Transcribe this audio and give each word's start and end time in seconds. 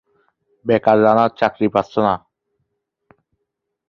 বেকার 0.65 0.97
রানা 1.03 1.25
চাকরি 1.39 1.67
পাচ্ছে 1.73 1.99
না। 2.05 2.13